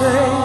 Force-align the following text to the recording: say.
say. 0.00 0.39